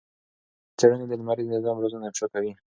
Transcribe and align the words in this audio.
داسې 0.65 0.75
څېړنې 0.79 1.05
د 1.07 1.13
لمریز 1.19 1.47
نظام 1.55 1.77
رازونه 1.81 2.05
افشا 2.07 2.27
کوي. 2.33 2.51